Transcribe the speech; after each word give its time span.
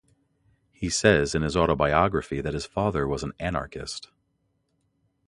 He 0.71 0.89
says 0.89 1.35
in 1.35 1.43
his 1.43 1.55
autobiography 1.55 2.41
that 2.41 2.55
his 2.55 2.65
father 2.65 3.07
was 3.07 3.21
an 3.21 3.33
anarchist. 3.39 4.09